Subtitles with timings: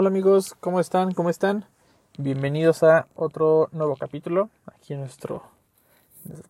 [0.00, 1.12] Hola amigos, ¿cómo están?
[1.12, 1.64] ¿Cómo están?
[2.18, 5.42] Bienvenidos a otro nuevo capítulo aquí en nuestro,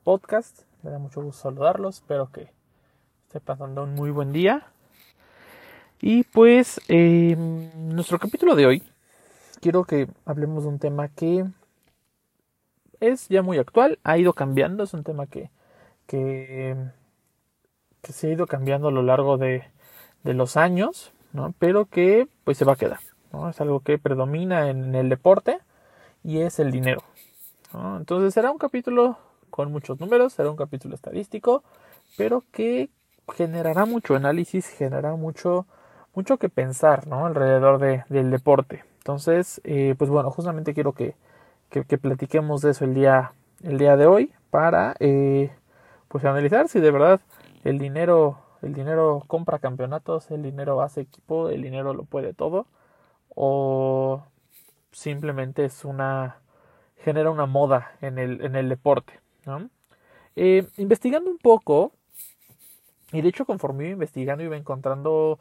[0.05, 0.65] podcast.
[0.83, 1.95] Me da mucho gusto saludarlos.
[1.95, 2.51] Espero que
[3.27, 4.67] esté pasando un muy buen día.
[6.03, 8.83] Y pues, em, nuestro capítulo de hoy,
[9.63, 11.47] quiero que hablemos de un tema que
[13.01, 15.51] es ya muy actual, ha ido cambiando, es un tema que,
[16.07, 16.77] que,
[18.03, 19.65] que se ha ido cambiando a lo largo de,
[20.23, 21.55] de los años, ¿no?
[21.59, 23.08] pero que pues se va a quedar.
[23.51, 25.59] Es algo que predomina en el deporte
[26.25, 27.03] y es el dinero.
[27.73, 29.19] Entonces será un capítulo
[29.51, 31.63] con muchos números, será un capítulo estadístico,
[32.17, 32.89] pero que
[33.35, 35.67] generará mucho análisis, generará mucho,
[36.15, 37.27] mucho que pensar ¿no?
[37.27, 38.85] alrededor de, del deporte.
[38.99, 41.15] Entonces, eh, pues bueno, justamente quiero que,
[41.71, 43.33] que, platiquemos de eso el día,
[43.63, 45.51] el día de hoy para eh,
[46.09, 47.21] pues analizar si de verdad
[47.65, 52.67] el dinero, el dinero compra campeonatos, el dinero hace equipo, el dinero lo puede todo
[53.35, 54.23] o
[54.93, 56.41] simplemente es una
[56.99, 59.21] genera una moda en el, en el deporte.
[60.37, 61.93] Eh, investigando un poco,
[63.13, 65.39] y de hecho conforme iba investigando iba encontrando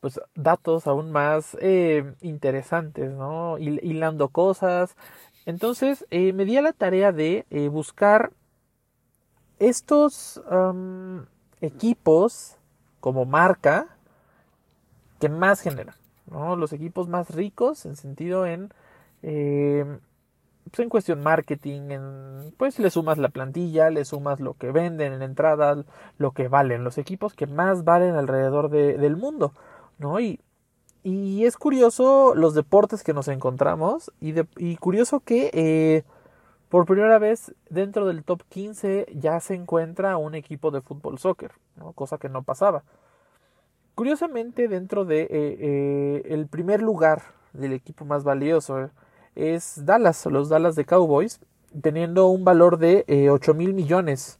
[0.00, 3.58] pues datos aún más eh, interesantes, ¿no?
[3.58, 4.96] Hilando cosas.
[5.46, 8.32] Entonces eh, me di a la tarea de buscar
[9.58, 10.40] estos
[11.60, 12.56] equipos
[13.00, 13.88] como marca
[15.18, 15.99] que más generan.
[16.30, 18.72] Los equipos más ricos en sentido en,
[19.22, 19.84] eh,
[20.70, 25.12] pues en cuestión marketing, en, pues le sumas la plantilla, le sumas lo que venden
[25.12, 25.84] en entrada,
[26.18, 29.52] lo que valen, los equipos que más valen alrededor de, del mundo,
[29.98, 30.20] ¿no?
[30.20, 30.40] Y,
[31.02, 36.04] y es curioso los deportes que nos encontramos y, de, y curioso que eh,
[36.68, 41.52] por primera vez dentro del top 15 ya se encuentra un equipo de fútbol soccer,
[41.94, 42.84] cosa que no pasaba.
[44.00, 47.20] Curiosamente, dentro de eh, eh, el primer lugar
[47.52, 48.88] del equipo más valioso
[49.34, 51.38] es Dallas, los Dallas de Cowboys,
[51.82, 54.38] teniendo un valor de 8 eh, mil millones.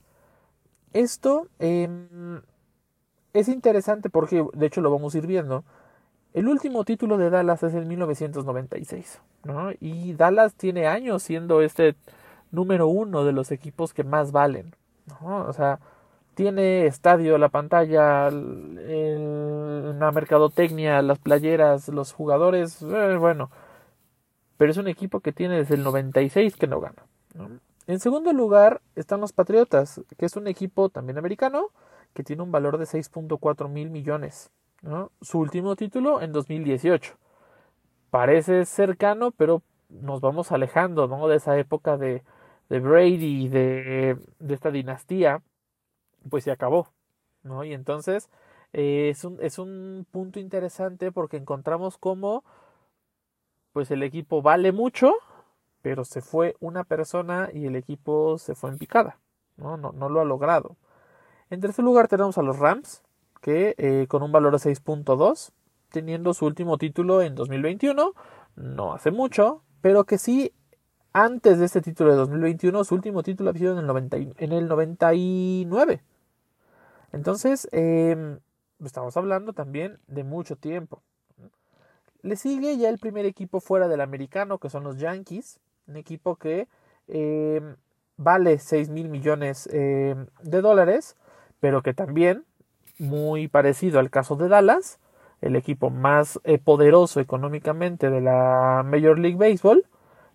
[0.95, 2.41] Esto em,
[3.35, 5.63] es interesante porque, de hecho, lo vamos a ir viendo.
[6.33, 9.73] El último título de Dallas es en 1996, ¿no?
[9.79, 11.97] Y Dallas tiene años siendo este
[12.51, 14.75] número uno de los equipos que más valen,
[15.21, 15.45] ¿no?
[15.45, 15.81] O sea,
[16.41, 23.51] tiene estadio, la pantalla, la mercadotecnia, las playeras, los jugadores, eh, bueno,
[24.57, 27.05] pero es un equipo que tiene desde el 96 que no gana.
[27.87, 31.67] En segundo lugar están los Patriotas, que es un equipo también americano
[32.15, 34.51] que tiene un valor de 6.4 mil millones.
[35.21, 37.19] Su último título en 2018.
[38.09, 41.29] Parece cercano, pero nos vamos alejando ¿no?
[41.29, 42.23] de esa época de,
[42.71, 45.43] de Brady, de, de esta dinastía
[46.29, 46.89] pues se acabó,
[47.43, 47.65] ¿no?
[47.65, 48.29] Y entonces
[48.73, 52.45] eh, es, un, es un punto interesante porque encontramos cómo
[53.73, 55.15] pues el equipo vale mucho,
[55.83, 59.19] pero se fue una persona y el equipo se fue en picada,
[59.57, 59.77] ¿no?
[59.77, 60.77] No, no lo ha logrado.
[61.51, 63.03] En tercer lugar tenemos a los Rams,
[63.41, 65.53] que eh, con un valor de 6.2,
[65.91, 68.13] teniendo su último título en 2021,
[68.57, 70.53] no hace mucho, pero que sí
[71.13, 74.53] antes de este título de 2021, su último título había sido en el, 90, en
[74.53, 76.03] el 99.
[77.13, 78.39] Entonces, em,
[78.85, 81.03] estamos hablando también de mucho tiempo.
[82.23, 86.37] Le sigue ya el primer equipo fuera del americano, que son los Yankees, un equipo
[86.37, 86.69] que
[87.09, 87.77] em,
[88.17, 91.17] vale 6 mil millones em, de dólares,
[91.61, 92.45] pero que también,
[92.99, 95.01] muy parecido al caso de Dallas,
[95.41, 99.87] el equipo más eh, poderoso económicamente de la Major League Baseball,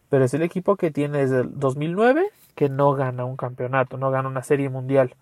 [0.10, 2.26] pero es el equipo que tiene desde el 2009
[2.56, 5.16] que no gana un campeonato, no gana una serie mundial.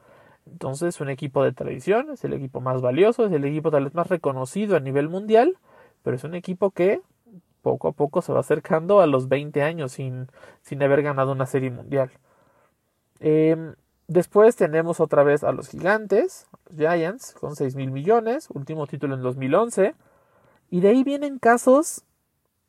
[0.45, 3.93] Entonces, un equipo de tradición, es el equipo más valioso, es el equipo tal vez
[3.93, 5.57] más reconocido a nivel mundial,
[6.03, 7.01] pero es un equipo que
[7.61, 10.27] poco a poco se va acercando a los 20 años sin,
[10.61, 12.11] sin haber ganado una serie mundial.
[13.19, 13.75] Em,
[14.07, 19.15] después tenemos otra vez a los gigantes, los Giants, con 6 mil millones, último título
[19.15, 19.95] en 2011.
[20.69, 22.03] Y de ahí vienen casos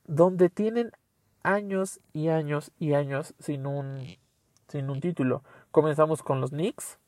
[0.06, 0.92] donde tienen
[1.42, 4.16] años y años y años sin un,
[4.68, 5.42] sin un título.
[5.72, 6.98] Comenzamos con los Knicks,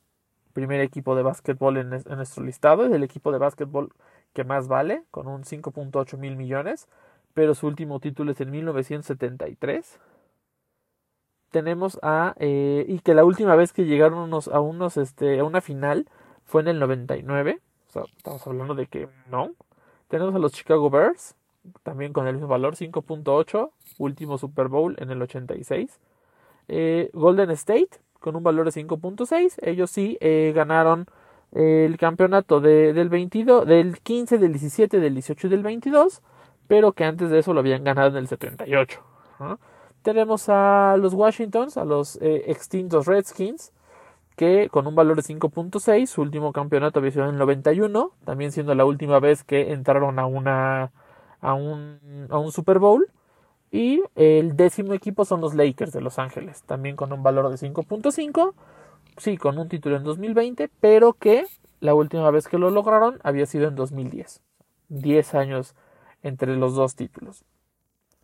[0.56, 3.92] primer equipo de básquetbol en, nuestro listado, es el equipo de básquetbol
[4.32, 6.88] que más vale, con un 5.8 mil millones,
[7.34, 10.00] pero su último título es en 1973.
[11.50, 15.60] Tenemos a, eh, y que la última vez que llegaron a, unos, este, a una
[15.60, 16.08] final
[16.46, 19.50] fue en el 99, o sea, estamos hablando de que no.
[20.08, 21.34] Tenemos a los Chicago Bears,
[21.82, 26.00] también con el mismo valor, 5.8, último Super Bowl en el 86.
[26.68, 29.58] Eh, Golden State, con un valor de 5.6.
[29.62, 31.06] Ellos sí eh, ganaron
[31.52, 36.22] el campeonato del 22, del 15, del 17, del 18 y del 22,
[36.66, 39.00] pero que antes de eso lo habían ganado en el 78.
[40.02, 43.72] Tenemos a los Washingtons, a los eh, extintos Redskins,
[44.36, 48.52] que con un valor de 5.6, su último campeonato había sido en el 91, también
[48.52, 50.92] siendo la última vez que entraron a, una,
[51.40, 53.08] a, un, a un Super Bowl.
[53.70, 57.56] Y el décimo equipo son los Lakers de Los Ángeles, también con un valor de
[57.56, 58.54] 5.5,
[59.16, 61.46] sí, con un título en 2020, pero que
[61.80, 64.40] la última vez que lo lograron había sido en 2010.
[64.88, 65.74] 10 años
[66.22, 67.44] entre los dos títulos.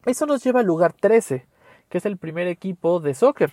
[0.06, 1.46] Eso nos lleva al lugar 13,
[1.88, 3.52] que es el primer equipo de soccer,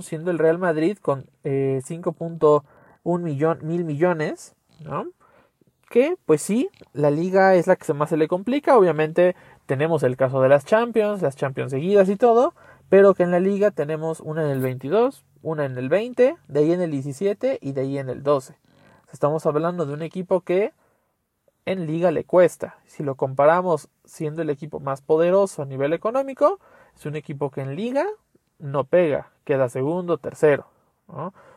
[0.00, 4.54] siendo el Real Madrid con eh, 5.1 millón, mil millones,
[5.90, 9.34] que pues sí, la liga es la que más se le complica, obviamente
[9.72, 12.52] tenemos el caso de las Champions, las Champions seguidas y todo,
[12.90, 16.60] pero que en la liga tenemos una en el 22, una en el 20, de
[16.60, 18.54] ahí en el 17 y de ahí en el 12.
[19.14, 20.74] Estamos hablando de un equipo que
[21.64, 22.76] en liga le cuesta.
[22.84, 26.60] Si lo comparamos siendo el equipo más poderoso a nivel económico,
[26.94, 28.04] es un equipo que en liga
[28.58, 30.66] no pega, queda segundo, tercero,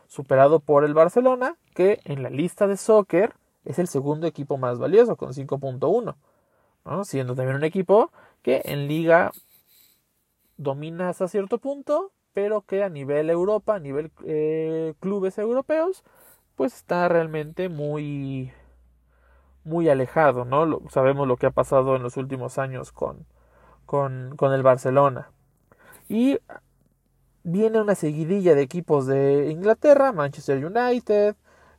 [0.06, 3.34] superado por el Barcelona, que en la lista de soccer
[3.66, 6.14] es el segundo equipo más valioso, con 5.1,
[7.04, 8.10] siendo también un equipo
[8.42, 9.32] que en liga
[10.56, 16.04] domina hasta cierto punto, pero que a nivel Europa, a nivel eh, clubes europeos,
[16.54, 18.52] pues está realmente muy
[19.64, 20.80] muy alejado, ¿no?
[20.90, 23.26] sabemos lo que ha pasado en los últimos años con,
[23.84, 25.30] con, con el Barcelona.
[26.08, 26.38] Y
[27.42, 31.34] viene una seguidilla de equipos de Inglaterra, Manchester United,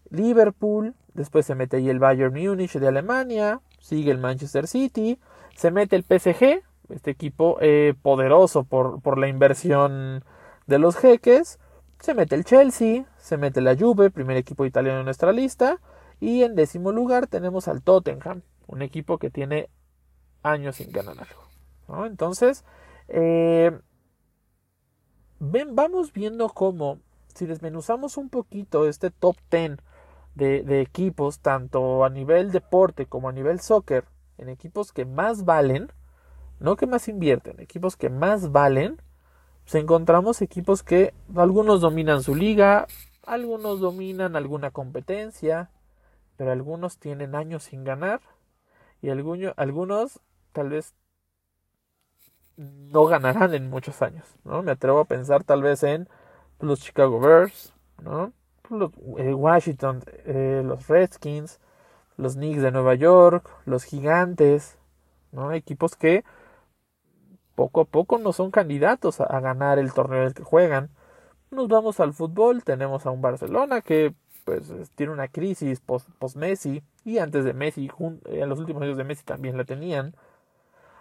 [0.09, 5.17] Liverpool, después se mete ahí el Bayern Munich de Alemania, sigue el Manchester City,
[5.55, 10.25] se mete el PSG, este equipo eh, poderoso por, por la inversión
[10.65, 11.57] de los jeques,
[12.01, 15.79] se mete el Chelsea, se mete la Juve, primer equipo italiano en nuestra lista,
[16.19, 19.69] y en décimo lugar tenemos al Tottenham, un equipo que tiene
[20.43, 22.05] años sin ganar algo.
[22.05, 22.65] Entonces,
[23.07, 23.71] eh,
[25.39, 26.99] ven, vamos viendo cómo,
[27.33, 29.77] si desmenuzamos un poquito este top 10
[30.37, 34.05] de, equipos, tanto a nivel deporte como a nivel soccer,
[34.37, 35.91] en equipos que más valen,
[36.59, 39.01] no que más invierten, equipos que más valen,
[39.63, 42.87] pues encontramos equipos que algunos dominan su liga,
[43.25, 45.71] algunos dominan alguna competencia,
[46.37, 48.21] pero algunos tienen años sin ganar
[49.01, 50.21] y algunos, algunos
[50.53, 50.93] tal vez
[52.57, 54.61] no ganarán en muchos años, ¿no?
[54.63, 56.07] Me atrevo a pensar tal vez en
[56.59, 58.33] los Chicago Bears, ¿no?
[58.69, 61.59] Los eh, Washington, eh, los Redskins,
[62.17, 64.77] los Knicks de Nueva York, los Gigantes,
[65.31, 65.53] ¿no?
[65.53, 66.23] Equipos que
[67.55, 70.89] poco a poco no son candidatos a, ganar el torneo del que juegan.
[71.51, 74.13] Nos vamos al fútbol, tenemos a un Barcelona que
[74.45, 77.89] pues tiene una crisis post-Messi y antes de Messi,
[78.25, 80.15] en los últimos años de Messi también la tenían.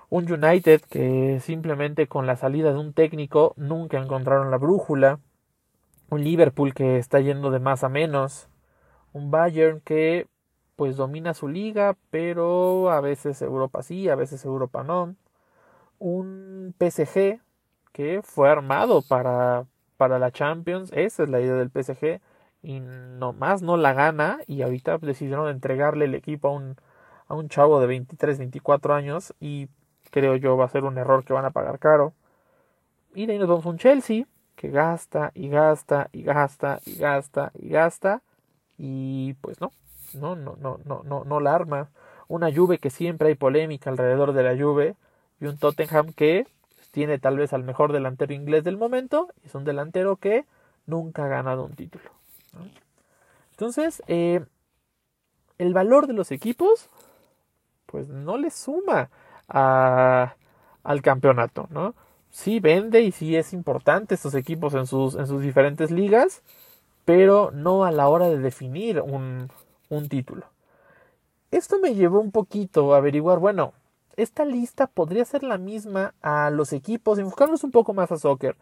[0.08, 5.20] Un United que simplemente con la salida de un técnico nunca encontraron la brújula.
[6.08, 8.49] Un Liverpool que está yendo de más a menos.
[9.12, 10.29] Un Bayern que
[10.76, 15.17] pues domina su liga, pero a veces Europa sí, a veces Europa no.
[15.99, 17.41] Un PSG
[17.93, 19.67] que fue armado para,
[19.97, 22.20] para la Champions, esa es la idea del PSG
[22.62, 26.76] y nomás no la gana y ahorita decidieron entregarle el equipo a un,
[27.29, 29.69] a un chavo de 23, 24 años y
[30.11, 32.13] creo yo va a ser un error que van a pagar caro.
[33.15, 37.53] Y ahí nos vamos a un Chelsea que gasta y gasta y gasta y gasta
[37.55, 38.22] y gasta
[38.79, 39.72] y pues no,
[40.15, 41.91] no, no, no, no, no, no la arma.
[42.29, 44.96] Una Juve que siempre hay polémica alrededor de la Juve
[45.41, 46.46] y un Tottenham que
[46.91, 50.44] tiene tal vez al mejor delantero inglés del momento y es un delantero que
[50.86, 52.10] nunca ha ganado un título.
[53.51, 54.44] Entonces, eh,
[55.58, 56.89] el valor de los equipos,
[57.86, 59.10] pues no le suma
[59.48, 61.94] al campeonato, ¿no?
[62.36, 66.43] Sí vende y sí es importante estos equipos en sus, en sus diferentes ligas,
[67.06, 69.50] pero no a la hora de definir un,
[69.88, 70.44] un título.
[71.50, 73.72] Esto me llevó un poquito a averiguar, bueno,
[74.19, 78.55] esta lista podría ser la misma a los equipos, enfocarnos un poco más a soccer,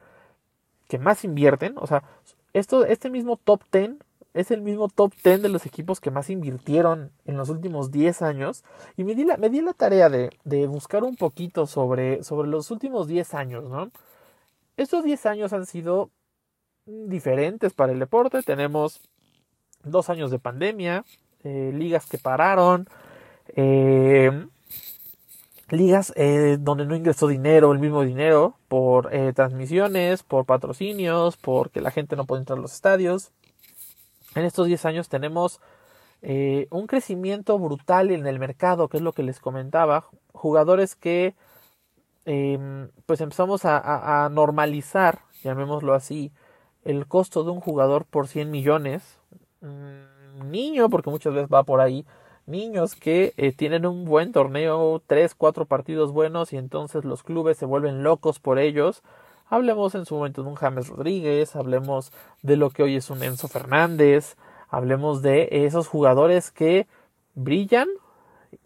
[0.86, 2.04] que más invierten, o sea,
[2.52, 3.96] esto, este mismo top 10
[4.34, 8.20] es el mismo top 10 de los equipos que más invirtieron en los últimos 10
[8.22, 8.64] años.
[8.96, 13.34] Y me di la, di la tarea de, buscar un poquito sobre, los últimos 10
[13.34, 13.90] años, ¿no?
[14.76, 16.10] Estos 10 años han sido
[16.84, 18.42] diferentes para el deporte.
[18.42, 19.00] Tenemos
[19.84, 21.04] dos años de pandemia,
[21.44, 22.88] eh, ligas que pararon,
[23.54, 24.46] eh,
[25.70, 31.92] ligas eh, donde no ingresó dinero, el mismo dinero, por transmisiones, por patrocinios, porque la
[31.92, 33.30] gente no puede entrar a los estadios.
[34.34, 35.60] En estos 10 años tenemos
[36.22, 41.34] eh, un crecimiento brutal en el mercado, que es lo que les comentaba, jugadores que
[42.24, 46.32] em, pues empezamos a, normalizar, llamémoslo así,
[46.84, 49.18] el costo de un jugador por 100 millones.
[49.60, 52.06] Mm, niño, porque muchas veces va por ahí,
[52.46, 57.58] niños que eh, tienen un buen torneo, tres, cuatro partidos buenos y entonces los clubes
[57.58, 59.02] se vuelven locos por ellos.
[59.54, 62.10] Hablemos en su momento de un James Rodríguez, hablemos
[62.42, 64.34] de lo que hoy es un Enzo Fernández,
[64.68, 66.88] hablemos de esos jugadores que
[67.36, 67.86] brillan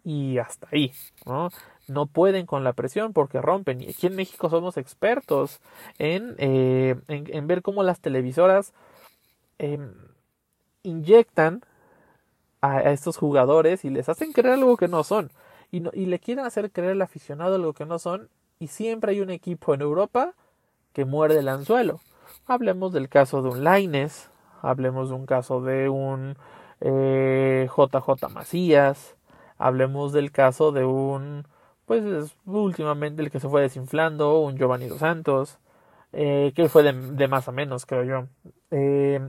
[0.03, 0.93] y hasta ahí,
[1.27, 1.51] ¿no?
[1.89, 3.83] No pueden con la presión porque rompen.
[3.83, 5.61] Y aquí en México somos expertos
[5.99, 8.73] en, eh, en, ver cómo las televisoras
[9.59, 9.93] em,
[10.85, 11.67] inyectan
[12.63, 15.31] a, estos jugadores y les hacen creer algo que no son.
[15.71, 18.31] Y, y le quieren hacer creer al aficionado algo que no son.
[18.59, 20.35] Y siempre hay un equipo en Europa
[20.99, 22.01] que muerde el anzuelo.
[22.49, 24.31] Hablemos del caso de un Laines,
[24.63, 26.37] hablemos de un caso de un
[26.81, 29.15] eh, JJ Macías,
[29.59, 31.47] hablemos del caso de un,
[31.87, 35.61] pues últimamente el que se fue desinflando, un Giovanni Dos Santos,
[36.13, 38.27] eh, que fue de, más a menos, creo yo.
[38.73, 39.21] Eh,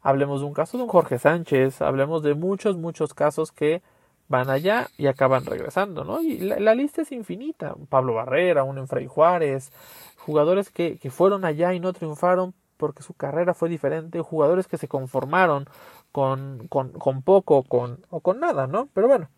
[0.00, 3.82] hablemos de un caso de un Jorge Sánchez, hablemos de muchos, muchos casos que
[4.28, 6.20] van allá y acaban regresando, ¿no?
[6.20, 7.74] Y la, lista es infinita.
[7.88, 9.72] Pablo Barrera, un Enfrey Juárez,
[10.18, 14.78] jugadores que, que fueron allá y no triunfaron porque su carrera fue diferente, jugadores que
[14.78, 15.66] se conformaron
[16.12, 18.88] con, con, con poco con, o con nada, ¿no?
[18.94, 19.28] Pero bueno,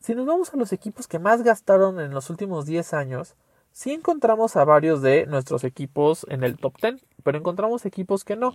[0.00, 3.36] si nos vamos a los equipos que más gastaron en los últimos 10 años,
[3.70, 8.36] sí encontramos a varios de nuestros equipos en el top 10, pero encontramos equipos que
[8.36, 8.52] no.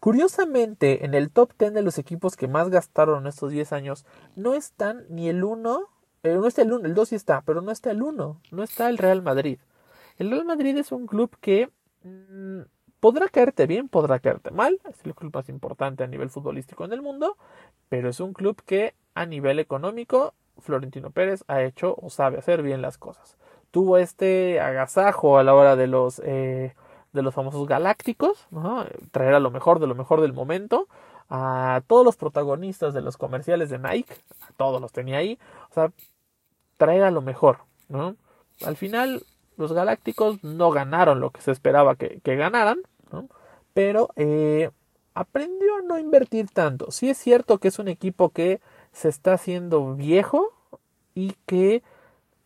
[0.00, 4.06] Curiosamente, en el top 10 de los equipos que más gastaron en estos 10 años,
[4.36, 5.88] no están ni el 1,
[6.22, 8.62] eh, no está el 1, el 2 sí está, pero no está el 1, no
[8.62, 9.58] está el Real Madrid.
[10.18, 11.70] El Real Madrid es un club que
[12.04, 12.60] mm,
[13.00, 16.92] podrá caerte bien, podrá caerte mal, es el club más importante a nivel futbolístico en
[16.92, 17.36] el mundo,
[17.88, 22.62] pero es un club que a nivel económico Florentino Pérez ha hecho o sabe hacer
[22.62, 23.36] bien las cosas.
[23.70, 26.74] Tuvo este agasajo a la hora de los eh,
[27.12, 28.46] de los famosos galácticos,
[29.10, 30.88] traer a lo mejor de lo mejor del momento,
[31.30, 35.38] a todos los protagonistas de los comerciales de Nike, a todos los tenía ahí,
[35.70, 35.92] o sea,
[36.76, 37.58] traer a lo mejor.
[38.64, 39.24] Al final,
[39.56, 42.78] los galácticos no ganaron lo que se esperaba que, ganaran,
[43.74, 44.70] pero eh,
[45.14, 46.90] aprendió a no invertir tanto.
[46.90, 48.60] Sí es cierto que es un equipo que
[48.92, 50.52] se está haciendo viejo
[51.14, 51.82] y que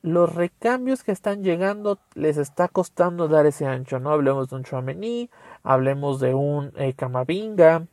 [0.03, 4.11] los recambios que están llegando les está costando dar ese ancho, ¿no?
[4.11, 5.31] Hablemos de un Chouameni,
[5.63, 7.87] hablemos de un eh, Camavinga,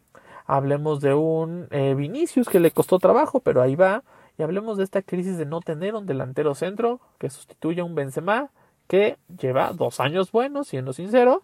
[0.47, 4.03] hablemos de un eh, Vinicius que le costó trabajo, pero ahí va,
[4.37, 7.93] y hablemos de esta crisis de no tener un delantero centro que sustituya a un
[7.93, 8.49] Benzema
[8.87, 11.43] que lleva dos años buenos, siendo sincero,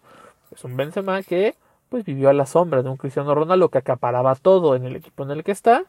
[0.50, 1.54] es un Benzema que
[1.88, 5.22] pues vivió a la sombra de un Cristiano Ronaldo que acaparaba todo en el equipo
[5.22, 5.84] en el que está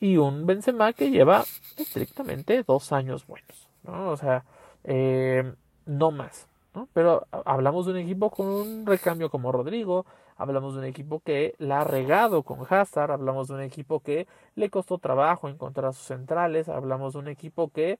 [0.00, 1.44] y un Benzema que lleva
[1.76, 3.63] estrictamente dos años buenos.
[3.84, 4.10] ¿No?
[4.10, 4.44] O sea,
[4.84, 5.54] eh,
[5.86, 6.48] no más.
[6.74, 6.88] ¿no?
[6.92, 11.54] Pero hablamos de un equipo con un recambio como Rodrigo, hablamos de un equipo que
[11.58, 14.26] la ha regado con Hazard, hablamos de un equipo que
[14.56, 17.98] le costó trabajo encontrar a sus centrales, hablamos de un equipo que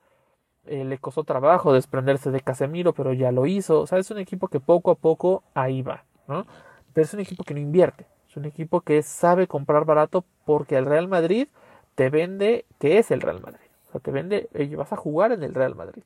[0.67, 3.81] eh, le costó trabajo desprenderse de Casemiro, pero ya lo hizo.
[3.81, 6.47] O sea, es un equipo que poco a poco ahí va, ¿no?
[6.93, 10.77] Pero es un equipo que no invierte, es un equipo que sabe comprar barato porque
[10.77, 11.49] el Real Madrid
[11.95, 13.64] te vende que es el Real Madrid
[14.01, 16.03] te vende, y vas a jugar en el Real Madrid.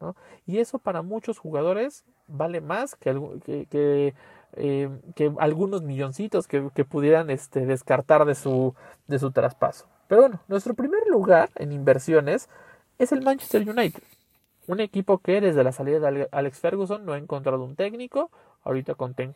[0.00, 0.16] ¿no?
[0.46, 4.14] Y eso para muchos jugadores vale más que,
[4.54, 8.74] eh, que, algunos milloncitos que, pudieran este, descartar de su,
[9.06, 9.86] de su traspaso.
[10.08, 12.48] Pero bueno, nuestro primer lugar en inversiones
[12.98, 14.02] es el Manchester United.
[14.66, 18.30] Un equipo que desde la salida de Alex Ferguson no ha encontrado un técnico.
[18.62, 19.32] Ahorita con Ten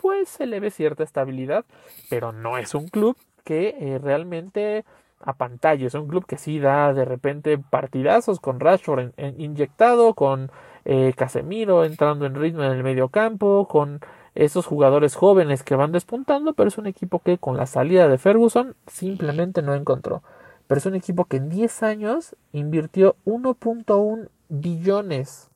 [0.00, 1.64] pues se le ve cierta estabilidad,
[2.08, 4.84] pero no es un club que eh, realmente
[5.20, 5.86] a pantalla.
[5.86, 10.50] Es un club que sí da de repente partidazos con Rashford inyectado, con
[10.84, 14.00] eh, Casemiro entrando en ritmo en el medio campo, con
[14.34, 18.18] esos jugadores jóvenes que van despuntando, pero es un equipo que con la salida de
[18.18, 20.22] Ferguson simplemente no encontró.
[20.66, 25.50] Pero es un equipo que en 10 años invirtió 1.1 billones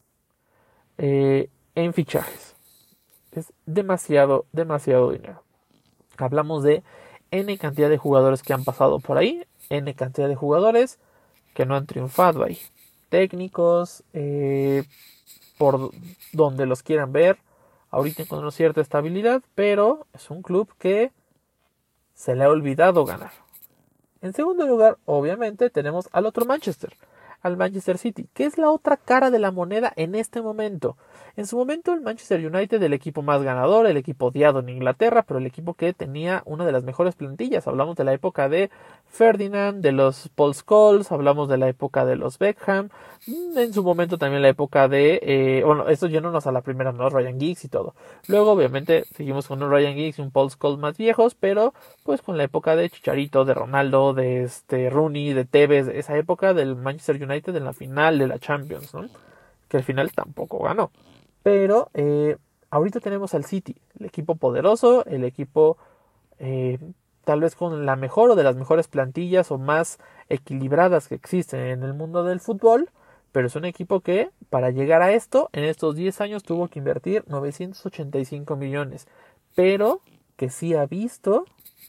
[0.98, 2.56] eh, en fichajes.
[3.30, 5.42] Es demasiado, demasiado dinero.
[6.18, 6.82] Hablamos de
[7.30, 9.42] N cantidad de jugadores que han pasado por ahí.
[9.72, 10.98] N cantidad de jugadores
[11.54, 12.58] que no han triunfado ahí.
[13.08, 14.84] Técnicos, eh,
[15.58, 15.90] por
[16.32, 17.38] donde los quieran ver.
[17.90, 21.12] Ahorita encontró cierta estabilidad, pero es un club que
[22.14, 23.32] se le ha olvidado ganar.
[24.20, 26.94] En segundo lugar, obviamente, tenemos al otro Manchester,
[27.40, 30.96] al Manchester City, que es la otra cara de la moneda en este momento.
[31.36, 35.22] En su momento el Manchester United, el equipo más ganador, el equipo odiado en Inglaterra,
[35.22, 37.66] pero el equipo que tenía una de las mejores plantillas.
[37.66, 38.70] Hablamos de la época de
[39.06, 42.88] Ferdinand, de los Paul Scholes, hablamos de la época de los Beckham,
[43.26, 46.92] mm, en su momento también la época de, eh, bueno, esto yéndonos a la primera,
[46.92, 47.10] ¿no?
[47.10, 47.94] Ryan Giggs y todo.
[48.26, 51.74] Luego, obviamente, seguimos con un Ryan Giggs y un Paul Scholes más viejos, pero
[52.04, 56.54] pues con la época de Chicharito, de Ronaldo, de este Rooney, de Tevez, esa época
[56.54, 59.06] del Manchester United en la final de la Champions, ¿no?
[59.68, 60.90] Que al final tampoco ganó.
[61.42, 62.36] Pero eh,
[62.70, 65.76] ahorita tenemos al City, el equipo poderoso, el equipo
[66.38, 66.78] eh,
[67.24, 71.60] tal vez con la mejor o de las mejores plantillas o más equilibradas que existen
[71.60, 72.90] en el mundo del fútbol,
[73.32, 76.78] pero es un equipo que para llegar a esto en estos 10 años tuvo que
[76.78, 79.06] invertir 985 millones,
[79.54, 80.00] pero
[80.36, 81.44] que sí ha visto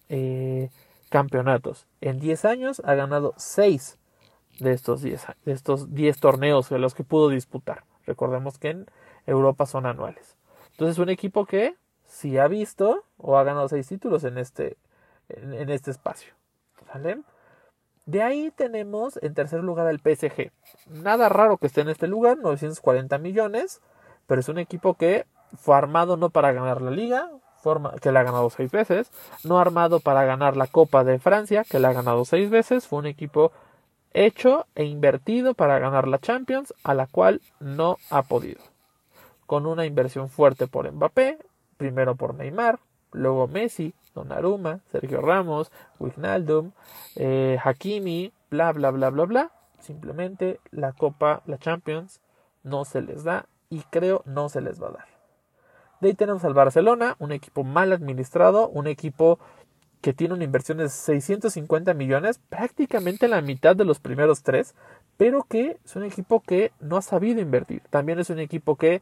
[0.09, 0.69] eh,
[1.09, 1.87] campeonatos.
[2.01, 3.97] En 10 años ha ganado 6
[4.59, 7.83] de estos 10 de estos 10 torneos de los que pudo disputar.
[8.05, 8.85] Recordemos que en
[9.25, 10.35] Europa son anuales.
[10.71, 11.75] Entonces un equipo que
[12.05, 14.77] sí ha visto o ha ganado 6 títulos en este
[15.29, 16.33] en, este espacio.
[18.05, 20.51] De ahí tenemos en tercer lugar al PSG.
[20.87, 23.81] Nada raro que esté en este lugar, 940 millones,
[24.27, 25.25] pero es un equipo que
[25.57, 27.29] fue armado no para ganar la liga,
[28.01, 29.09] que la ha ganado seis veces,
[29.43, 32.99] no armado para ganar la Copa de Francia, que la ha ganado seis veces, fue
[32.99, 33.53] un equipo
[34.13, 38.72] hecho e invertido para ganar la Champions, a la cual no ha podido.
[39.45, 41.37] Con una inversión fuerte por Mbappé,
[41.77, 42.79] primero por Neymar,
[43.11, 46.71] luego Messi, Donnarumma, Sergio Ramos, Wijnaldum,
[47.15, 49.51] eh, Hakimi, bla bla bla bla bla.
[49.79, 52.21] Simplemente la Copa, la Champions,
[52.63, 55.05] no se les da y creo no se les va a dar.
[55.99, 59.39] De ahí tenemos al Barcelona, un equipo mal administrado, un equipo
[60.01, 64.75] que tiene una inversión de 650 millones, prácticamente la mitad de los primeros tres,
[65.15, 67.81] pero que es un equipo que no ha sabido invertir.
[67.89, 69.01] También es un equipo que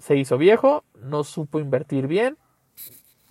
[0.00, 2.36] se hizo viejo, no supo invertir bien,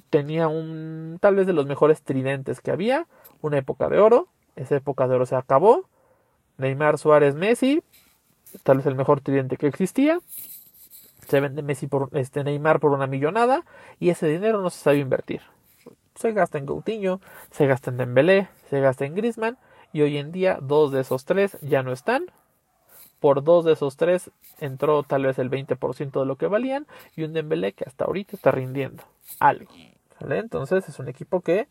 [0.09, 3.07] tenía un tal vez de los mejores tridentes que había,
[3.41, 5.89] una época de oro, esa época de oro se acabó,
[6.57, 7.81] Neymar Suárez Messi,
[8.63, 10.19] tal vez el mejor tridente que existía,
[11.27, 13.65] se vende Messi por este Neymar por una millonada
[13.99, 15.41] y ese dinero no se sabe invertir.
[16.15, 19.57] Se gasta en Coutinho, se gasta en Dembélé, se gasta en Griezmann
[19.93, 22.25] y hoy en día dos de esos tres ya no están.
[23.19, 27.23] Por dos de esos tres entró tal vez el 20% de lo que valían y
[27.23, 29.03] un Dembélé que hasta ahorita está rindiendo
[29.39, 29.71] algo.
[30.21, 31.67] Entonces es un equipo que,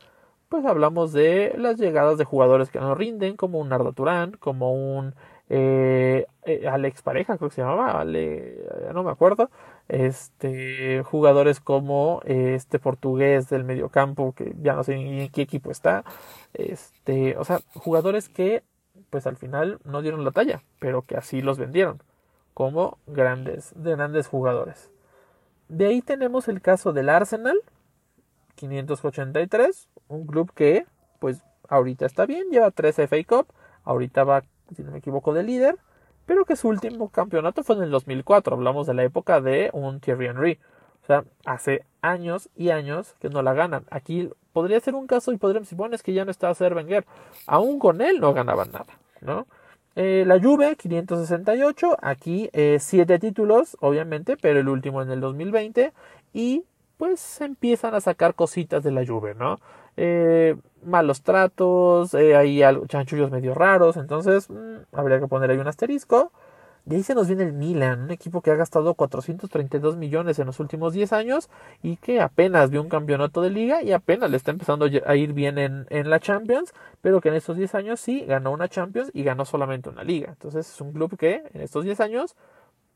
[0.48, 4.72] pues hablamos de las llegadas de jugadores que no rinden, como un Arda Turán, como
[4.72, 5.14] un
[5.50, 9.50] eh, eh, Alex Pareja, creo que se llamaba, Ale, no me acuerdo,
[9.88, 15.70] este, jugadores como eh, este portugués del mediocampo, que ya no sé en qué equipo
[15.70, 16.04] está,
[16.52, 18.62] este, o sea, jugadores que,
[19.10, 22.02] pues al final no dieron la talla, pero que así los vendieron,
[22.54, 24.90] como grandes, grandes jugadores.
[25.68, 27.60] De ahí tenemos el caso del Arsenal,
[28.56, 30.86] 583, un club que
[31.18, 33.46] pues ahorita está bien, lleva 3 FA Cup,
[33.84, 34.44] ahorita va,
[34.74, 35.76] si no me equivoco, de líder,
[36.26, 40.00] pero que su último campeonato fue en el 2004, hablamos de la época de un
[40.00, 40.58] Thierry Henry,
[41.02, 43.86] o sea, hace años y años que no la ganan.
[43.90, 47.06] Aquí podría ser un caso y podríamos decir, bueno, es que ya no está Wenger,
[47.46, 49.46] aún con él no ganaban nada, ¿no?
[49.94, 55.92] Eh, la Juve, 568, aquí 7 eh, títulos, obviamente, pero el último en el 2020,
[56.32, 56.64] y
[56.96, 59.60] pues empiezan a sacar cositas de la lluvia, ¿no?
[59.96, 65.58] Eh, malos tratos, eh, hay algo, chanchullos medio raros, entonces mm, habría que poner ahí
[65.58, 66.32] un asterisco.
[66.88, 70.46] De ahí se nos viene el Milan, un equipo que ha gastado 432 millones en
[70.46, 71.50] los últimos 10 años
[71.82, 75.34] y que apenas vio un campeonato de liga y apenas le está empezando a ir
[75.34, 76.72] bien en, en la Champions,
[77.02, 80.30] pero que en estos 10 años sí ganó una Champions y ganó solamente una liga.
[80.30, 82.36] Entonces es un club que en estos 10 años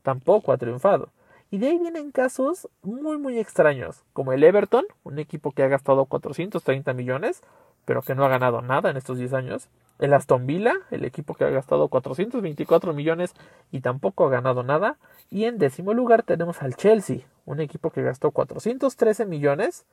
[0.01, 1.09] tampoco ha triunfado.
[1.51, 5.67] Y de ahí vienen casos muy muy extraños, como el Everton, un equipo que ha
[5.67, 7.43] gastado 430 millones,
[7.85, 9.69] pero que no ha ganado nada en estos 10 años.
[9.99, 13.33] El Aston Villa, el equipo que ha gastado 424 millones
[13.71, 14.97] y tampoco ha ganado nada.
[15.29, 19.85] Y en décimo lugar tenemos al Chelsea, un equipo que gastó 413 millones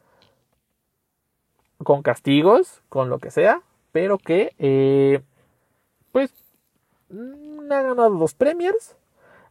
[1.79, 5.23] con castigos, con lo que sea, pero que eh,
[6.13, 6.33] pues
[7.11, 8.97] mm, ha ganado dos Premiers,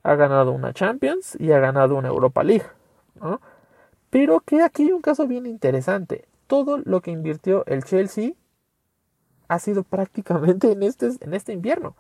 [0.03, 2.65] ha ganado una Champions y ha ganado una Europa League.
[4.09, 6.25] Pero que aquí hay un caso bien interesante.
[6.47, 8.31] Todo lo que invirtió el Chelsea
[9.49, 11.95] ha sido prácticamente en este, en este invierno.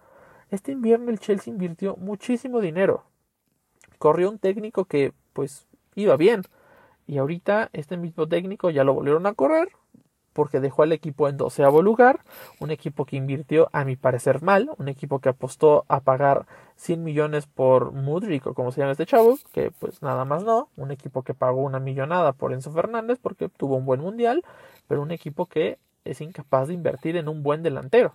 [0.51, 3.03] Este invierno el Chelsea invirtió muchísimo dinero.
[3.97, 6.43] Corrió un técnico que pues iba bien.
[7.07, 9.69] Y ahorita este mismo técnico ya lo volvieron a correr
[10.31, 12.21] porque dejó al equipo en doceavo lugar,
[12.59, 16.45] un equipo que invirtió a mi parecer mal, un equipo que apostó a pagar
[16.77, 20.69] 100 millones por Mudrik o como se llama este chavo, que pues nada más no,
[20.77, 24.43] un equipo que pagó una millonada por Enzo Fernández porque tuvo un buen mundial,
[24.87, 28.13] pero un equipo que es incapaz de invertir en un buen delantero.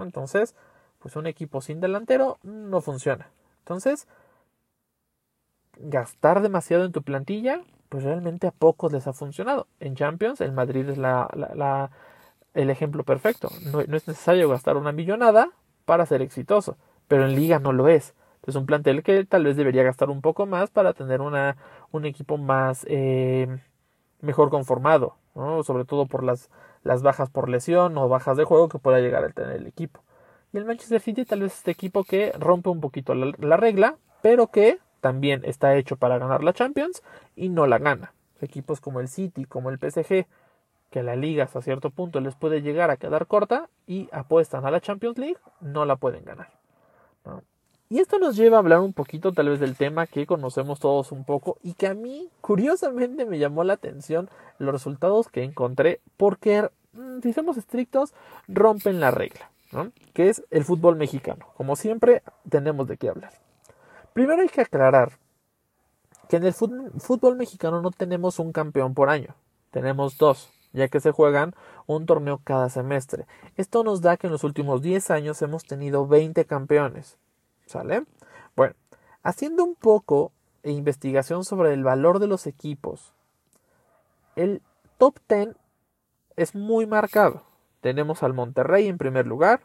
[0.00, 0.54] Entonces,
[0.98, 3.28] pues un equipo sin delantero no funciona.
[3.60, 4.06] Entonces,
[5.76, 9.66] gastar demasiado en tu plantilla, pues realmente a pocos les ha funcionado.
[9.80, 11.90] En Champions, el Madrid es la,
[12.54, 13.50] el ejemplo perfecto.
[13.72, 15.50] No, es necesario gastar una millonada
[15.84, 16.76] para ser exitoso,
[17.08, 18.14] pero en liga no lo es.
[18.46, 21.56] Es un plantel que tal vez debería gastar un poco más para tener una,
[21.92, 23.46] un equipo más eh,
[24.20, 25.16] mejor conformado,
[25.62, 26.50] sobre todo por las,
[26.82, 30.00] las bajas por lesión o bajas de juego que pueda llegar a tener el equipo.
[30.52, 33.96] Y el Manchester City tal vez es este equipo que rompe un poquito la regla,
[34.20, 37.02] pero que también está hecho para ganar la Champions
[37.34, 38.12] y no la gana.
[38.40, 40.26] Equipos como el City, como el PSG,
[40.90, 44.70] que la liga hasta cierto punto les puede llegar a quedar corta y apuestan a
[44.70, 46.50] la Champions League, no la pueden ganar.
[47.92, 51.12] Y esto nos lleva a hablar un poquito tal vez del tema que conocemos todos
[51.12, 56.00] un poco y que a mí curiosamente me llamó la atención los resultados que encontré
[56.16, 58.14] porque, mm, si somos estrictos,
[58.48, 59.50] rompen la regla,
[60.14, 61.48] que es el fútbol mexicano.
[61.54, 63.34] Como siempre, tenemos de qué hablar.
[64.14, 65.18] Primero hay que aclarar
[66.30, 69.34] que en el fútbol mexicano no tenemos un campeón por año,
[69.70, 71.54] tenemos dos, ya que se juegan
[71.86, 73.26] un torneo cada semestre.
[73.58, 77.18] Esto nos da que en los últimos 10 años hemos tenido 20 campeones.
[77.72, 78.04] ¿Sale?
[78.54, 78.74] Bueno,
[79.22, 80.32] haciendo un poco
[80.62, 83.14] de investigación sobre el valor de los equipos,
[84.36, 84.60] el
[84.98, 85.56] top 10
[86.36, 87.44] es muy marcado.
[87.80, 89.62] Tenemos al Monterrey en primer lugar,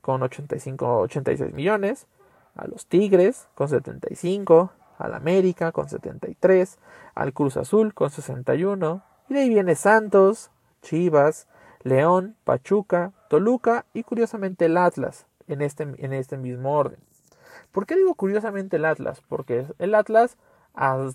[0.00, 2.08] con 85-86 millones
[2.56, 6.78] a los Tigres con 75, al América con 73,
[7.14, 10.50] al Cruz Azul con 61, y de ahí viene Santos,
[10.82, 11.46] Chivas,
[11.84, 16.98] León, Pachuca, Toluca y curiosamente el Atlas en este, en este mismo orden.
[17.72, 19.20] ¿Por qué digo curiosamente el Atlas?
[19.28, 20.36] Porque el Atlas,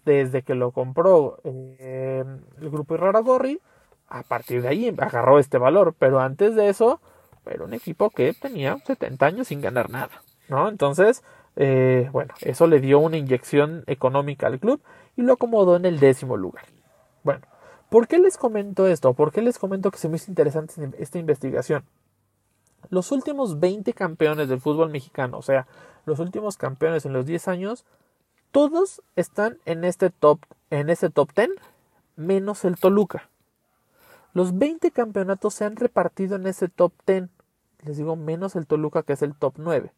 [0.06, 2.24] desde que lo compró eh,
[2.60, 3.62] el grupo Gorri,
[4.08, 7.00] a partir de ahí agarró este valor, pero antes de eso
[7.46, 10.22] era un equipo que tenía 70 años sin ganar nada.
[10.50, 10.68] ¿no?
[10.68, 11.24] Entonces,
[11.56, 14.82] eh, bueno, eso le dio una inyección económica al club
[15.15, 16.65] y lo acomodó en el décimo lugar.
[17.24, 17.42] Bueno,
[17.89, 19.13] ¿por qué les comento esto?
[19.13, 21.84] ¿Por qué les comento que se me hizo interesante esta investigación?
[22.89, 25.68] Los últimos 20 campeones del fútbol mexicano, o sea,
[26.06, 27.86] los últimos campeones en los 10 años,
[28.52, 30.39] todos están en este top,
[30.72, 31.50] en este top 10,
[32.15, 33.30] menos el Toluca.
[34.34, 37.30] Los 20 campeonatos se han repartido en ese top 10.
[37.84, 39.92] Les digo, menos el Toluca, que es el top 9.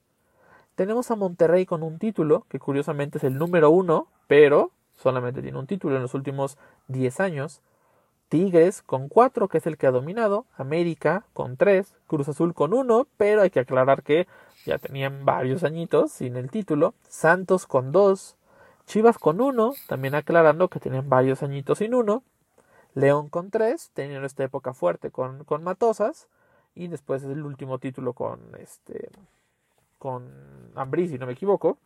[0.76, 5.60] Tenemos a Monterrey con un título, que curiosamente es el número uno, pero solamente tiene
[5.60, 7.62] un título en los últimos 10 años.
[8.32, 10.46] Tigres con 4, que es el que ha dominado.
[10.56, 11.94] América con 3.
[12.08, 14.26] Cruz Azul con 1, pero hay que aclarar que
[14.65, 16.94] ya tenían varios añitos sin el título.
[17.10, 18.38] Santos con 2.
[18.86, 22.24] Chivas con 1, también aclarando que tenían varios añitos sin 1.
[22.94, 26.30] León con 3, teniendo esta época fuerte con, con Matosas.
[26.74, 29.10] Y después es el último título con este
[30.00, 30.32] con
[30.76, 31.80] Ambrí, si no me equivoco.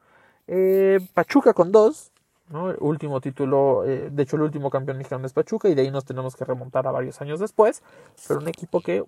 [0.46, 2.12] Eh, Pachuca con dos,
[2.50, 2.74] ¿no?
[2.80, 6.06] Último título, eh, de hecho el último campeón mexicano es Pachuca y de ahí nos
[6.06, 7.82] tenemos que remontar a varios años después,
[8.28, 9.04] pero un equipo que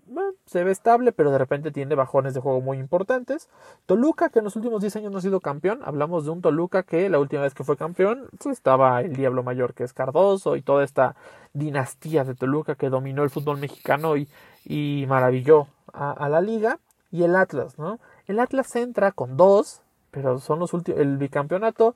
[0.45, 3.49] se ve estable, pero de repente tiene bajones de juego muy importantes.
[3.85, 6.83] Toluca, que en los últimos 10 años no ha sido campeón, hablamos de un Toluca
[6.83, 10.55] que la última vez que fue campeón pues, estaba el Diablo Mayor que es Cardoso
[10.55, 11.15] y toda esta
[11.53, 14.27] dinastía de Toluca que dominó el fútbol mexicano y,
[14.65, 16.79] y maravilló a, a la liga
[17.11, 17.99] y el Atlas, ¿no?
[18.25, 21.95] El Atlas entra con dos, pero son los últimos, el bicampeonato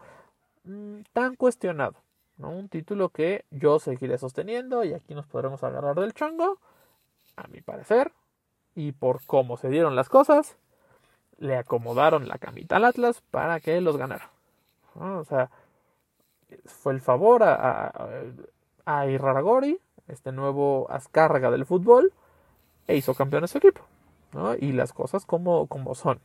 [0.63, 1.95] mm, tan cuestionado,
[2.37, 2.49] ¿no?
[2.51, 6.59] Un título que yo seguiré sosteniendo y aquí nos podremos agarrar del chango,
[7.35, 8.11] a mi parecer,
[8.75, 10.57] y por cómo se dieron las cosas,
[11.37, 14.31] le acomodaron la camita al Atlas para que los ganara.
[14.95, 15.49] O sea,
[16.65, 18.09] fue el favor a, a,
[18.85, 22.13] a Irraragori, este nuevo Azcárraga del fútbol,
[22.87, 23.81] e hizo campeón a su equipo
[24.59, 26.19] y las cosas como, como son.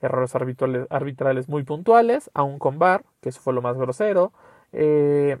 [0.00, 4.32] Errores arbitrales, arbitrales muy puntuales, aún con VAR, que eso fue lo más grosero.
[4.72, 5.38] Eh,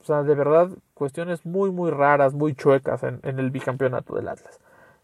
[0.00, 4.28] o sea, de verdad, cuestiones muy, muy raras, muy chuecas en, en el bicampeonato del
[4.28, 4.58] Atlas.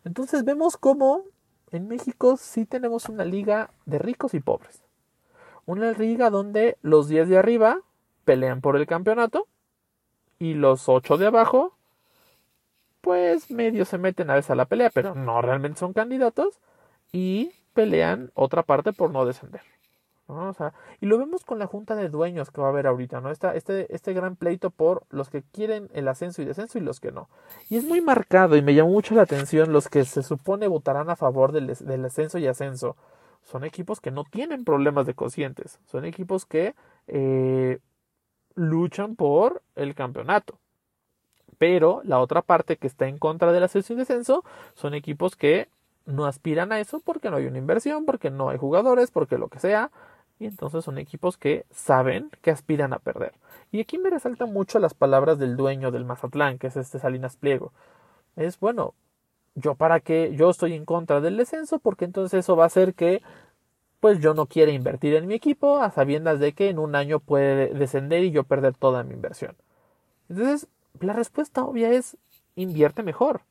[0.05, 1.25] Entonces vemos cómo
[1.71, 4.83] en México sí tenemos una liga de ricos y pobres.
[5.67, 7.81] Una liga donde los 10 de arriba
[8.25, 9.47] pelean por el campeonato
[10.39, 11.78] y los 8 de abajo
[13.01, 16.61] pues medio se meten a veces a la pelea, pero no realmente son candidatos
[17.13, 19.63] y pelean otra parte por no descender.
[20.31, 23.23] O sea, y lo vemos con la junta de dueños que va a haber ahorita,
[23.23, 23.31] ¿no?
[23.31, 27.01] Esta, este, este gran pleito por los que quieren el ascenso y descenso y los
[27.01, 27.31] que no.
[27.71, 31.09] Y es muy marcado y me llamó mucho la atención los que se supone votarán
[31.09, 32.95] a favor del, del ascenso y ascenso.
[33.43, 36.75] Son equipos que no tienen problemas de cocientes, son equipos que
[37.07, 37.79] eh,
[38.55, 40.59] luchan por el campeonato.
[41.59, 44.45] Pero la otra parte que está en contra del ascenso y descenso
[44.75, 45.69] son equipos que
[46.07, 49.49] no aspiran a eso porque no hay una inversión, porque no hay jugadores, porque lo
[49.49, 49.91] que sea.
[50.39, 53.35] Y entonces son equipos que saben que aspiran a perder.
[53.73, 57.37] Y aquí me resaltan mucho las palabras del dueño del Mazatlán, que es este Salinas
[57.37, 57.73] Pliego.
[58.37, 58.95] Es bueno,
[59.57, 62.95] yo para qué, yo estoy en contra del descenso porque entonces eso va a hacer
[62.95, 63.23] que
[64.01, 67.19] pues yo no quiera invertir en mi equipo a sabiendas de que en un año
[67.21, 69.57] puede descender y yo perder toda mi inversión.
[70.29, 70.69] Entonces,
[71.01, 72.17] la respuesta obvia es
[72.57, 73.43] invierte mejor.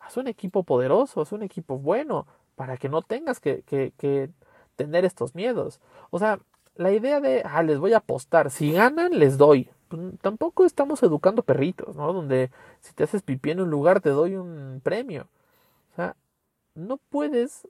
[0.00, 4.30] Haz un equipo poderoso, haz un equipo bueno, para que no tengas que, que,
[4.76, 5.80] tener estos miedos.
[6.10, 6.40] O sea,
[6.76, 9.70] la idea de, ah, les voy a apostar, si ganan, les doy.
[9.88, 12.12] Pues, tampoco estamos educando perritos, ¿no?
[12.12, 15.28] Donde si te haces pipí en un lugar, te doy un premio.
[15.92, 16.16] O sea,
[16.74, 17.66] no puedes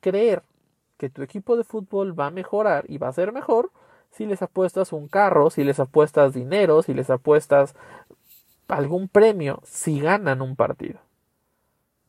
[0.00, 0.42] creer
[0.96, 3.70] que tu equipo de fútbol va a mejorar y va a ser mejor
[4.10, 7.74] si les apuestas un carro, si les apuestas dinero, si les apuestas
[8.68, 11.00] algún premio, si ganan un partido.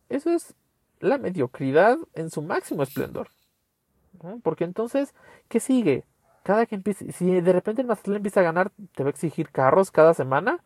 [0.10, 0.54] Eso es
[1.00, 3.30] la mediocridad en su máximo esplendor.
[4.44, 5.16] Porque entonces,
[5.48, 6.04] ¿qué sigue?
[6.44, 9.50] Cada que empiece, si de repente el Mazatlán empieza a ganar, te va a exigir
[9.50, 10.64] carros cada semana,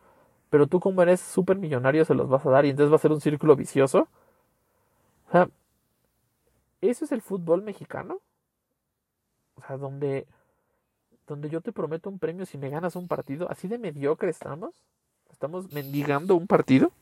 [0.50, 3.00] pero tú como eres súper millonario se los vas a dar y entonces va a
[3.00, 4.08] ser un círculo vicioso.
[5.28, 5.48] O sea,
[6.80, 8.20] ¿Eso es el fútbol mexicano?
[9.56, 10.26] O sea, donde,
[11.26, 13.50] donde yo te prometo un premio si me ganas un partido.
[13.50, 14.74] ¿Así de mediocre estamos?
[15.30, 16.92] ¿Estamos mendigando un partido?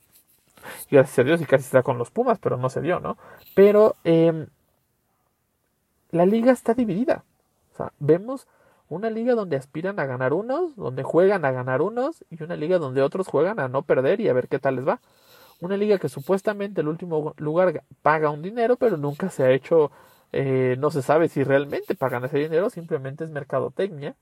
[0.90, 3.18] Y gracias a Dios y casi está con los Pumas, pero no se dio, ¿no?
[3.54, 4.46] Pero eh,
[6.10, 7.24] la liga está dividida.
[7.72, 8.46] O sea, vemos
[8.88, 12.78] una liga donde aspiran a ganar unos, donde juegan a ganar unos, y una liga
[12.78, 15.00] donde otros juegan a no perder y a ver qué tal les va.
[15.60, 19.90] Una liga que supuestamente el último lugar paga un dinero, pero nunca se ha hecho,
[20.34, 24.14] eh, no se sabe si realmente pagan ese dinero, simplemente es mercadotecnia.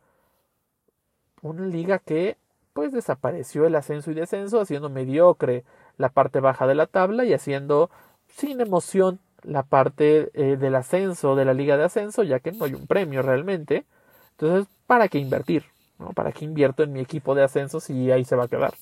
[1.43, 2.37] Una liga que
[2.73, 5.65] pues desapareció el ascenso y descenso, haciendo mediocre
[5.99, 7.91] la parte baja de la tabla y haciendo
[8.29, 12.65] sin emoción la parte eh, del ascenso de la liga de ascenso, ya que no
[12.65, 13.85] hay un premio realmente.
[14.33, 15.65] Entonces, ¿para qué invertir?
[15.99, 16.13] ¿no?
[16.13, 18.75] ¿Para qué invierto en mi equipo de ascenso si ahí se va a quedar?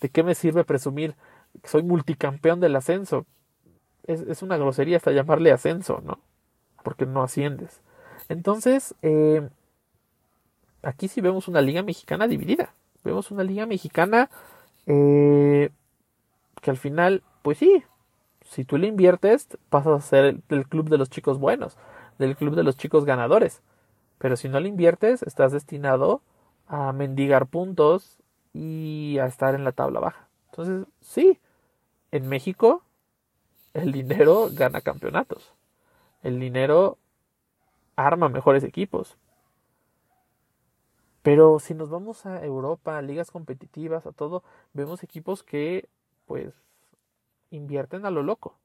[0.00, 1.14] ¿De qué me sirve presumir
[1.64, 3.26] soy multicampeón del ascenso.
[4.04, 6.20] Es, una grosería hasta llamarle ascenso, ¿no?
[6.86, 7.80] Porque no asciendes.
[8.28, 9.50] Entonces, eh,
[10.82, 12.74] aquí sí vemos una liga mexicana dividida.
[13.02, 14.30] Vemos una liga mexicana
[14.86, 15.70] eh,
[16.62, 17.82] que al final, pues sí,
[18.44, 21.76] si tú le inviertes, pasas a ser el, club de los chicos buenos,
[22.20, 23.62] del club de los chicos ganadores.
[24.18, 26.22] Pero si no le inviertes, estás destinado
[26.68, 28.18] a mendigar puntos
[28.52, 30.28] y a estar en la tabla baja.
[30.52, 31.40] Entonces, sí,
[32.12, 32.84] en México
[33.74, 35.55] el dinero gana campeonatos.
[36.26, 36.98] El dinero
[37.94, 39.16] arma mejores equipos.
[41.22, 45.88] Pero si nos vamos a Europa, a ligas competitivas, a todo, vemos equipos que
[46.26, 46.52] pues
[47.50, 48.58] invierten a lo loco.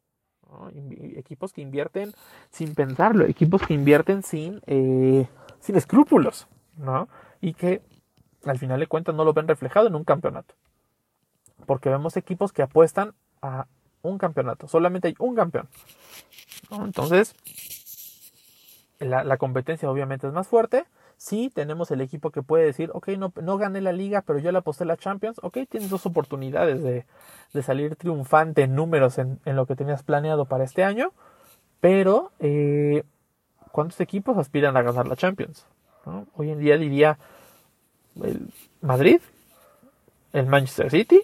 [1.16, 2.14] Equipos que invierten
[2.50, 5.28] sin pensarlo, equipos que invierten sin, eh,
[5.60, 6.48] sin escrúpulos,
[6.78, 7.10] ¿no?
[7.42, 7.84] Y que
[8.44, 10.56] al final de cuentas no lo ven reflejado en un campeonato.
[11.68, 13.68] Porque vemos equipos que apuestan a
[14.02, 14.68] un campeonato.
[14.68, 15.70] Solamente hay un campeón.
[16.72, 17.36] Entonces,
[19.00, 20.86] la, competencia obviamente es más fuerte.
[21.18, 24.52] Sí, tenemos el equipo que puede decir, ok, no, no gané la liga, pero yo
[24.52, 25.40] le aposté la Champions.
[25.44, 27.06] Ok, tienes dos oportunidades de,
[27.62, 31.12] salir triunfante en números en, lo que tenías planeado para este año.
[31.80, 33.04] Pero, eh,
[33.72, 35.66] ¿cuántos equipos aspiran a ganar la Champions?
[36.36, 37.20] Hoy en día diría
[38.16, 39.22] el Madrid,
[40.34, 41.22] el Manchester City,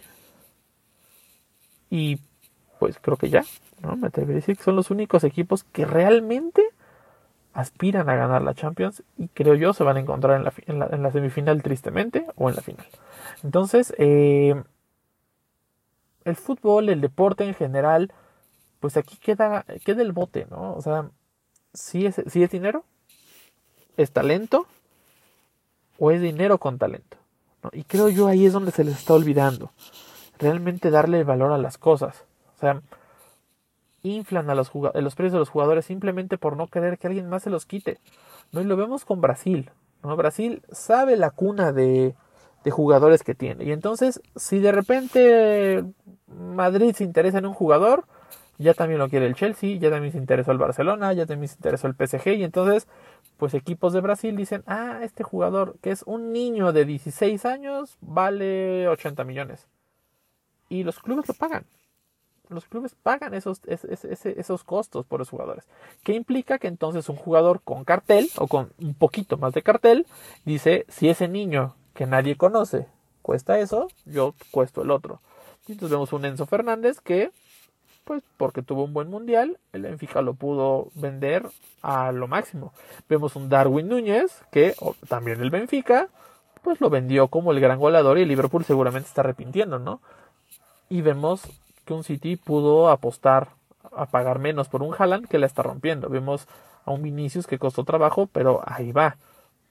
[1.89, 2.19] y
[2.79, 3.43] pues creo que ya,
[3.81, 3.95] ¿no?
[3.95, 6.63] Me que son los únicos equipos que realmente
[7.53, 10.43] aspiran a ganar la Champions y creo yo se van a encontrar en
[10.79, 12.85] la, en la, semifinal tristemente o en la final.
[13.43, 14.61] Entonces, eh,
[16.23, 18.11] el fútbol, el deporte en general,
[18.79, 20.75] pues aquí queda, queda el bote, ¿no?
[20.75, 21.09] O sea,
[21.73, 22.83] si es, es dinero,
[23.95, 24.67] es talento
[25.97, 27.17] o es dinero con talento.
[27.63, 27.71] ¿no?
[27.73, 29.71] Y creo yo ahí es donde se les está olvidando
[30.37, 32.23] realmente darle valor a las cosas.
[32.55, 32.81] O sea,
[34.08, 37.43] inflan a los, los precios de los jugadores simplemente por no querer que alguien más
[37.43, 38.00] se los quite.
[38.52, 38.62] ¿no?
[38.62, 39.72] Y lo vemos con Brasil.
[40.04, 40.15] ¿no?
[40.15, 42.15] Brasil sabe la cuna de,
[42.63, 43.63] de jugadores que tiene.
[43.65, 45.84] Y entonces, si de repente
[46.28, 48.06] Madrid se interesa en un jugador,
[48.58, 51.56] ya también lo quiere el Chelsea, ya también se interesó el Barcelona, ya también se
[51.56, 52.88] interesó el PSG, y entonces
[53.38, 57.98] pues equipos de Brasil dicen, ah, este jugador que es un niño de 16 años
[58.02, 59.67] vale 80 millones.
[60.70, 61.65] Y los clubes lo pagan.
[62.49, 65.65] Los clubes pagan esos, esos costos por los jugadores.
[66.03, 70.05] ¿Qué implica que entonces un jugador con cartel o con un poquito más de cartel
[70.45, 72.88] dice, si ese niño que nadie conoce
[73.27, 75.19] cuesta eso, yo cuesto el otro.
[75.67, 77.31] Y entonces vemos un Enzo Fernández que
[78.05, 81.45] pues porque tuvo un buen mundial, el Benfica lo pudo vender
[81.81, 82.71] a lo máximo.
[83.10, 84.75] Vemos un Darwin Núñez, que
[85.10, 86.07] también el Benfica,
[86.63, 89.99] pues lo vendió como el gran goleador y el Liverpool seguramente está arrepintiendo, ¿no?
[90.88, 91.41] Y vemos
[91.88, 93.50] que un City pudo apostar
[93.95, 96.10] a pagar menos por un Haaland que la está rompiendo.
[96.10, 96.47] Vemos
[96.86, 99.17] a un Vinicius que costó trabajo, pero ahí va.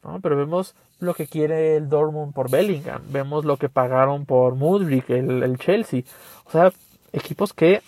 [0.03, 0.21] ¿no?
[0.21, 3.03] Pero vemos lo que quiere el Dortmund por Bellingham.
[3.11, 6.03] Vemos lo que pagaron por Mudrik, el, el Chelsea.
[6.47, 6.73] O sea,
[7.13, 7.83] equipos que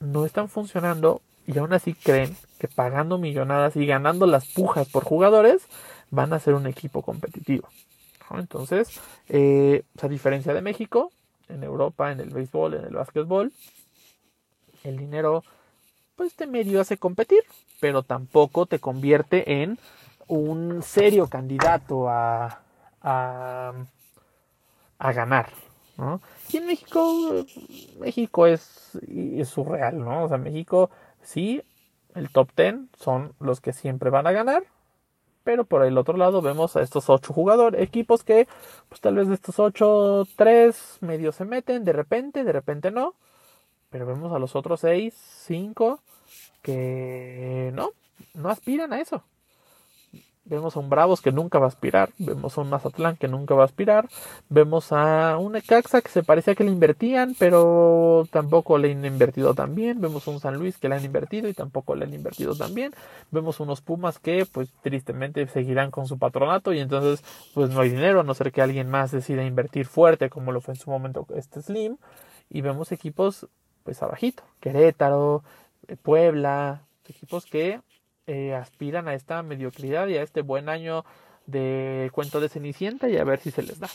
[0.00, 5.04] no están funcionando y aún así creen que pagando millonadas y ganando las pujas por
[5.04, 5.62] jugadores
[6.10, 7.68] van a ser un equipo competitivo.
[8.30, 11.10] Entonces, eh, pues, a diferencia de México,
[11.50, 13.52] en Europa, en el béisbol, en el básquetbol,
[14.84, 15.44] el dinero
[16.16, 17.42] pues te medio hace competir,
[17.80, 19.78] pero tampoco te convierte en
[20.28, 22.60] un serio candidato a,
[23.02, 23.72] a,
[24.98, 25.48] a ganar.
[26.50, 27.44] Y en México,
[27.98, 30.24] México es, es surreal, ¿no?
[30.24, 30.90] O sea, México
[31.22, 31.62] sí,
[32.14, 34.64] el top 10 son los que siempre van a ganar,
[35.50, 38.46] pero por el otro lado vemos a estos ocho jugadores, equipos que,
[38.88, 43.16] pues tal vez de estos ocho, tres medio se meten, de repente, de repente no,
[43.90, 45.12] pero vemos a los otros seis,
[45.44, 45.98] cinco,
[46.62, 47.90] que no,
[48.34, 49.24] no aspiran a eso.
[50.50, 52.10] Vemos a un Bravos que nunca va a aspirar.
[52.18, 54.08] Vemos a un Mazatlán que nunca va a aspirar.
[54.48, 59.54] Vemos a un Ecaxa que se parecía que le invertían, pero tampoco le han invertido
[59.54, 60.00] tan bien.
[60.00, 62.74] Vemos a un San Luis que le han invertido y tampoco le han invertido tan
[62.74, 62.92] bien.
[63.30, 67.22] Vemos unos Pumas que, pues, tristemente seguirán con su patronato y entonces,
[67.54, 70.60] pues, no hay dinero, a no ser que alguien más decida invertir fuerte, como lo
[70.60, 71.96] fue en su momento este Slim.
[72.48, 73.46] Y vemos equipos,
[73.84, 74.42] pues, abajito.
[74.58, 75.44] Querétaro,
[76.02, 77.80] Puebla, equipos que
[78.26, 81.04] eh, aspiran a esta mediocridad y a este buen año
[81.46, 83.88] de cuento de Cenicienta y a ver si se les da.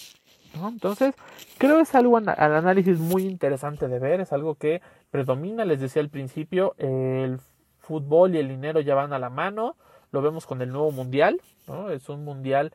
[0.63, 1.15] Entonces,
[1.57, 5.81] creo que es algo al análisis muy interesante de ver, es algo que predomina, les
[5.81, 7.39] decía al principio, el
[7.79, 9.75] fútbol y el dinero ya van a la mano,
[10.11, 11.89] lo vemos con el nuevo mundial, ¿no?
[11.89, 12.71] es un mundial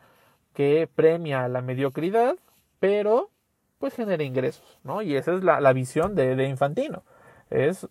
[0.55, 2.37] que premia la mediocridad,
[2.81, 3.31] pero
[3.79, 5.01] pues genera ingresos, ¿no?
[5.01, 7.03] Y esa es la, la visión de, de Infantino,
[7.49, 7.89] es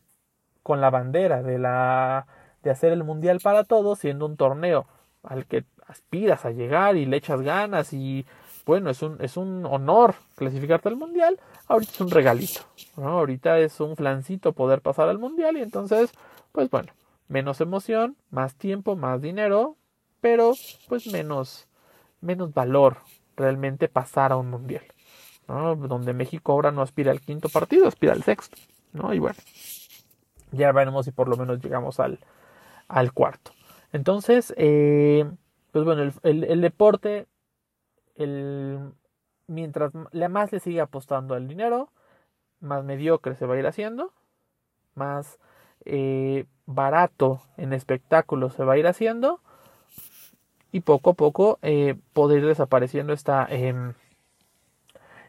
[0.61, 2.27] con la bandera de la
[2.63, 4.85] de hacer el mundial para todos, siendo un torneo
[5.23, 8.25] al que aspiras a llegar y le echas ganas y
[8.65, 12.61] bueno, es un, es un honor clasificarte al mundial, ahorita es un regalito,
[12.97, 16.11] ahorita es un flancito poder pasar al mundial y entonces,
[16.51, 16.93] pues bueno,
[17.27, 19.75] menos emoción, más tiempo, más dinero,
[20.21, 20.53] pero
[20.87, 21.67] pues menos,
[22.21, 22.97] menos valor
[23.35, 24.83] realmente pasar a un mundial,
[25.47, 28.57] donde México ahora no aspira al quinto partido, aspira al sexto,
[28.93, 29.13] ¿no?
[29.15, 29.39] Y bueno,
[30.51, 32.19] ya veremos si por lo menos llegamos al,
[32.89, 33.51] al cuarto.
[33.93, 35.25] Entonces, eh,
[35.71, 37.27] pues bueno, el, deporte,
[38.15, 38.91] el,
[39.47, 41.89] mientras más le sigue apostando al dinero,
[42.59, 44.11] más mediocre se va a ir haciendo,
[44.95, 45.39] más
[45.85, 49.39] eh, barato en espectáculos se va a ir haciendo
[50.71, 53.93] y poco a poco eh, poder ir desapareciendo esta, em,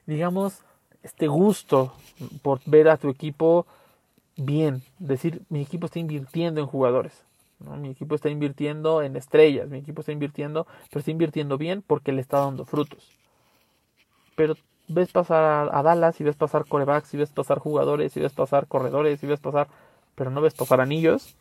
[0.06, 0.64] digamos,
[1.02, 1.94] este gusto
[2.42, 3.66] por ver a tu equipo
[4.36, 7.24] bien, decir, mi equipo está invirtiendo en jugadores.
[7.60, 12.12] Mi equipo está invirtiendo en estrellas, mi equipo está invirtiendo, pero está invirtiendo bien porque
[12.12, 13.10] le está dando frutos.
[14.34, 14.54] Pero
[14.88, 18.66] ves pasar a, Dallas y ves pasar corebacks y ves pasar jugadores y ves pasar
[18.66, 19.68] corredores y ves pasar,
[20.14, 21.36] pero no ves pasar anillos,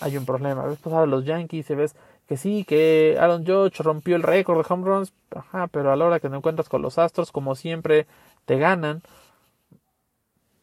[0.00, 0.66] hay un problema.
[0.66, 1.96] Ves pasar a los Yankees y ves
[2.28, 6.04] que sí, que Aaron Judge rompió el récord de home runs, ajá, pero a la
[6.04, 8.06] hora que te encuentras con los Astros, como siempre,
[8.44, 9.02] te ganan.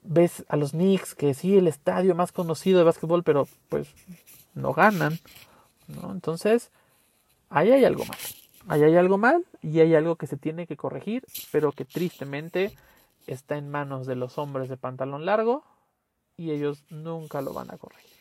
[0.03, 3.87] Ves a los Knicks, que sí, el estadio más conocido de básquetbol, pero pues
[4.55, 5.19] no ganan.
[5.87, 6.11] ¿no?
[6.11, 6.71] Entonces,
[7.49, 8.17] ahí hay algo mal.
[8.67, 12.75] Ahí hay algo mal y hay algo que se tiene que corregir, pero que tristemente
[13.27, 15.63] está en manos de los hombres de pantalón largo
[16.35, 18.15] y ellos nunca lo van a corregir.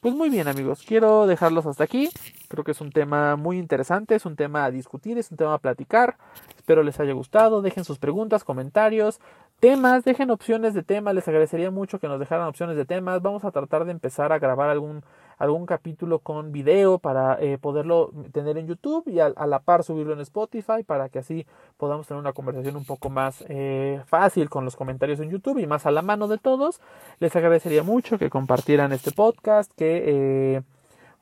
[0.00, 2.08] Pues muy bien amigos, quiero dejarlos hasta aquí.
[2.46, 5.54] Creo que es un tema muy interesante, es un tema a discutir, es un tema
[5.54, 6.16] a platicar.
[6.56, 7.62] Espero les haya gustado.
[7.62, 9.20] Dejen sus preguntas, comentarios,
[9.58, 11.16] temas, dejen opciones de temas.
[11.16, 13.22] Les agradecería mucho que nos dejaran opciones de temas.
[13.22, 15.02] Vamos a tratar de empezar a grabar algún
[15.38, 20.12] algún capítulo con video para eh, poderlo tener en YouTube y a, la par subirlo
[20.12, 24.64] en Spotify para que así podamos tener una conversación un poco más eh, fácil con
[24.64, 26.80] los comentarios en YouTube y más a la mano de todos.
[27.20, 30.04] Les agradecería mucho que compartieran este podcast, que...
[30.56, 30.62] Eh,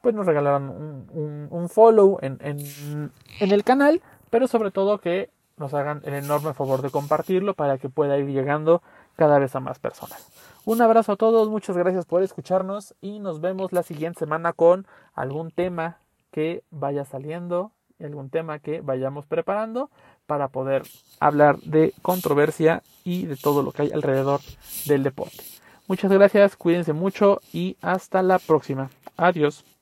[0.03, 3.11] pues nos regalaran un, follow en, en
[3.41, 4.01] el canal,
[4.31, 8.27] pero sobre todo que nos hagan el enorme favor de compartirlo para que pueda ir
[8.27, 8.83] llegando
[9.17, 10.31] cada vez a más personas.
[10.67, 14.85] Un abrazo a todos, muchas gracias por escucharnos y nos vemos la siguiente semana con
[15.15, 15.99] algún tema
[16.33, 19.91] que vaya saliendo, algún tema que vayamos preparando
[20.27, 20.83] para poder
[21.21, 24.41] hablar de controversia y de todo lo que hay alrededor
[24.87, 25.45] del deporte.
[25.87, 28.91] Muchas gracias, cuídense mucho y hasta la próxima.
[29.17, 29.76] Adiós.